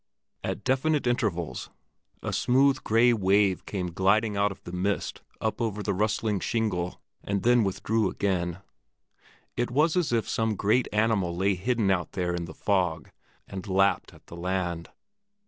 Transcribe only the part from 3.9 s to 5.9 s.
gliding out of the mist up over